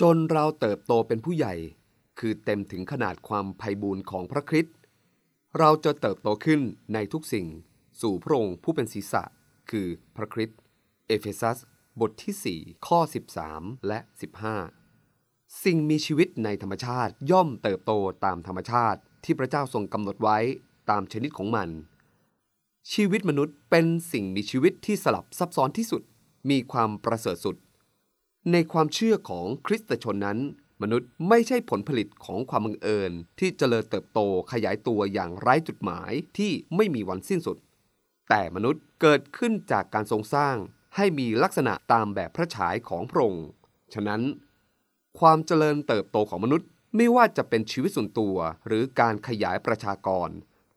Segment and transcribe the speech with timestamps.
[0.00, 1.54] จนเราเติบโตเป็นผู้ใหญ่
[2.18, 4.74] คือเต็มถึงขนาดความไพบูลย์ของพระคริสต์
[5.58, 6.60] เราจะเติบโตขึ้น
[6.94, 7.46] ในทุกสิ่ง
[8.00, 9.22] สู่พระองค์ผู้เป็นศีรษะ
[9.70, 9.86] คือ
[10.16, 10.58] พระคริสต์
[11.06, 11.58] เอเฟซัส
[12.00, 12.98] บทที่ 4 ข้อ
[13.44, 13.98] 13 และ
[14.80, 17.92] 15 สิ่งมีชีวิตในธรรมชาติย่อมเติบโต
[18.24, 20.38] ตามธรรมชาติที่พระเจ้าทรงกำหนดไว้
[20.90, 21.68] ตามชนิดของมัน
[22.92, 26.02] ชีวิตมนุษย์เป็นสิ่งมีชีวิตที่สลับซับซ้อนที่สุด
[26.50, 27.56] มีความประเสริฐสุด
[28.52, 30.38] ในความเชื่อของคริสตชนนั้น
[30.82, 34.20] มนุษย์ไม่ใช่ผลผลิตของความบังเอิญ ที่เจริญเติบโต
[34.52, 37.56] ขยายตัวอย่างไร้จุดหมายที่ไม่มีวันสิ้นสุด
[38.28, 40.56] แต่มนุษย์เกิดขึ้นจากการทรงสร้าง
[40.96, 43.46] ให้มีลักษณะตามแบบพระฉายของพระองค์
[43.94, 44.22] ฉะนั้น
[45.18, 48.36] ความเจริญเติบโตของมนุษย์ไม่ว่าจะเป็นชีวิตส่วนตัว
[48.66, 50.28] หรือการขยายประชากร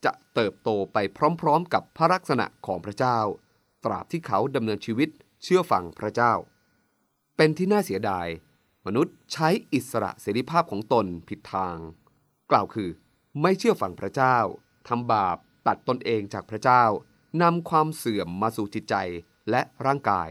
[0.06, 0.98] จะเติบโตไป
[1.42, 3.20] พร้อมๆ กับพระลักษณะของพระเจ้า
[3.86, 5.10] ตราบที่เขาดำเนินชีวิต
[5.44, 6.34] เชื่อฟังพระเจ้า
[7.38, 8.28] เป็นที่น่าเสียดาย
[8.86, 11.78] มนุษย์ใช้อิสระเสรีภาพของตนผิดทาง
[12.52, 12.90] กล่าวคือ
[13.42, 14.38] ไม่เชื่อฟังพระเจ้า
[14.88, 16.84] ทำบาปตัดตนเองจากพระเจ้า
[17.42, 18.96] นำความเสื่อมมาสู่จิตใจ
[19.50, 20.30] และร่างกาย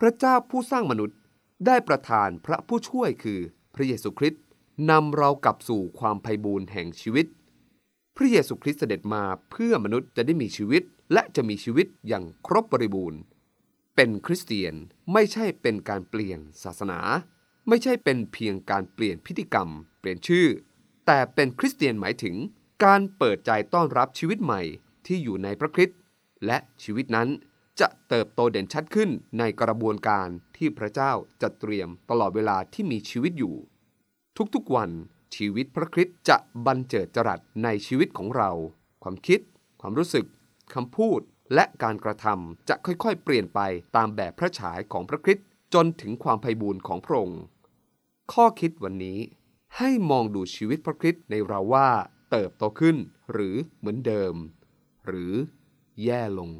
[0.00, 1.18] พระเจ้าผู้สร้างมนุษย์
[1.66, 3.40] ได้ประทานพระผู้ช่วยคือ
[3.74, 4.42] พระเยซูคริสต์
[4.90, 7.26] นำเรากลับสู่ความไพ่บูรณ์แห่งชีวิต
[8.16, 13.20] พระเยซูคริสต์เสด็จมาเพื่อมนุษย์จะได้มีชีวิตและจะมีชีวิตอย่างครบบริบูรณ์
[14.02, 14.74] เป็นคริสเตียน
[15.12, 17.00] ไม่ใช่เป็นการเปลี่ยนศาสนา
[17.68, 19.68] ไม่ใช่เป็นเพียงการเปลี่ยนพิธีกรรม
[20.00, 20.46] เปลี่ยนชื่อ
[21.06, 22.36] แต่เป็นคริสเตียนหมายถึง
[22.84, 24.62] การเปิดใจต้อนรับชีวิตใหม่
[25.06, 25.98] ที่อยู่ในพระคริสต์
[26.46, 27.28] และชีวิตนั้น
[27.80, 31.12] จะเติบโตเด่นชัดขึ้นในกระบวนการที่พระเจ้า
[31.42, 33.54] จัดเตรียมตลอดเวลาที่มีชีวิตอยู่
[34.54, 34.90] ทุกๆวัน
[35.36, 38.50] ชีวิตพระคริสต์จะบันเจิดจรัสในชีวิตของเรา
[39.02, 39.40] ความคิด
[39.80, 40.26] ความรู้สึก
[40.74, 41.20] คำพูด
[41.54, 43.60] และการกระทำจะค่อยๆ เปลี่ยนไป
[43.96, 47.42] ตามแบบพระฉายของพระคริสต์จนถึงความไพบูรณ์ของพระองค์
[48.32, 49.18] ข้อคิดวันนี้
[49.76, 51.88] ให้มองดูชีวิตพระคริสต์ในเราว่า
[52.30, 52.96] เติบโตขึ้น
[53.32, 54.34] หรือเหมือนเดิม
[55.06, 55.32] หรือ
[56.04, 56.50] แย่ลง